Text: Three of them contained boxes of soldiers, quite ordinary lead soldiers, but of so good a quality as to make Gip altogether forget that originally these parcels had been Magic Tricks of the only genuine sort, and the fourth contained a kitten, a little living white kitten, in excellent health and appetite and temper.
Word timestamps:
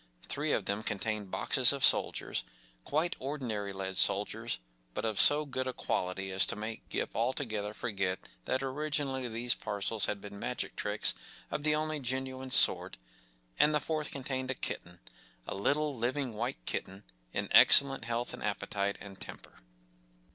Three 0.25 0.51
of 0.51 0.65
them 0.65 0.81
contained 0.81 1.29
boxes 1.29 1.71
of 1.71 1.85
soldiers, 1.85 2.43
quite 2.85 3.15
ordinary 3.19 3.71
lead 3.71 3.97
soldiers, 3.97 4.57
but 4.95 5.05
of 5.05 5.21
so 5.21 5.45
good 5.45 5.67
a 5.67 5.73
quality 5.73 6.31
as 6.31 6.47
to 6.47 6.55
make 6.55 6.89
Gip 6.89 7.15
altogether 7.15 7.71
forget 7.71 8.17
that 8.45 8.63
originally 8.63 9.27
these 9.27 9.53
parcels 9.53 10.05
had 10.07 10.19
been 10.19 10.39
Magic 10.39 10.75
Tricks 10.75 11.13
of 11.51 11.61
the 11.61 11.75
only 11.75 11.99
genuine 11.99 12.49
sort, 12.49 12.97
and 13.59 13.75
the 13.75 13.79
fourth 13.79 14.09
contained 14.09 14.49
a 14.49 14.55
kitten, 14.55 14.99
a 15.47 15.53
little 15.53 15.95
living 15.95 16.33
white 16.33 16.65
kitten, 16.65 17.03
in 17.31 17.47
excellent 17.51 18.05
health 18.05 18.33
and 18.33 18.41
appetite 18.41 18.97
and 19.01 19.19
temper. 19.21 19.59